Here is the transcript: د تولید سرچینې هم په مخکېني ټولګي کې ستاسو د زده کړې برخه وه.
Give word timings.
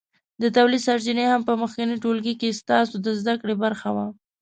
د 0.41 0.43
تولید 0.57 0.85
سرچینې 0.87 1.25
هم 1.29 1.41
په 1.47 1.53
مخکېني 1.61 1.95
ټولګي 2.03 2.33
کې 2.41 2.57
ستاسو 2.61 2.93
د 3.05 3.07
زده 3.19 3.33
کړې 3.41 3.55
برخه 3.63 3.89
وه. 3.95 4.07